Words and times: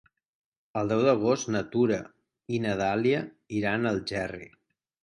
El 0.81 0.89
deu 0.91 1.03
d'agost 1.07 1.51
na 1.57 1.61
Tura 1.75 2.01
i 2.57 2.63
na 2.65 2.75
Dàlia 2.83 3.21
iran 3.61 3.89
a 3.89 3.95
Algerri. 3.97 4.53